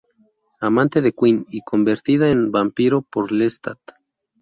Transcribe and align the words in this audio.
Amante 0.61 1.03
de 1.03 1.13
Quinn 1.13 1.45
y 1.51 1.61
convertida 1.61 2.31
en 2.31 2.49
vampiro 2.51 3.03
por 3.03 3.31
Lestat. 3.31 3.77